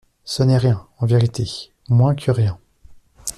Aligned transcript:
Ce 0.23 0.41
n'est 0.41 0.57
rien, 0.57 0.87
en 0.97 1.05
vérité, 1.05 1.69
moins 1.87 2.15
que 2.15 2.31
rien! 2.31 2.57